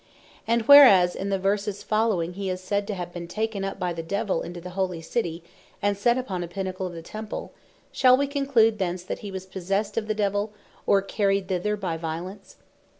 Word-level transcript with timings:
And 0.47 0.63
whereas 0.63 1.15
in 1.15 1.29
the 1.29 1.37
verses 1.37 1.83
following, 1.83 2.33
he 2.33 2.49
is 2.49 2.59
said 2.59 2.87
"to 2.87 2.95
have 2.95 3.13
been 3.13 3.27
taken 3.27 3.63
up 3.63 3.77
by 3.77 3.93
the 3.93 4.01
Devill 4.01 4.41
into 4.41 4.59
the 4.59 4.71
Holy 4.71 4.99
City, 4.99 5.43
and 5.79 5.95
set 5.95 6.17
upon 6.17 6.41
a 6.43 6.47
pinnacle 6.47 6.87
of 6.87 6.93
the 6.93 7.03
Temple," 7.03 7.51
shall 7.91 8.17
we 8.17 8.25
conclude 8.25 8.79
thence 8.79 9.03
that 9.03 9.19
hee 9.19 9.29
was 9.31 9.45
possessed 9.45 9.97
of 9.97 10.07
the 10.07 10.15
Devill, 10.15 10.51
or 10.87 11.03
carryed 11.03 11.47
thither 11.49 11.77
by 11.77 11.97
violence? 11.97 12.55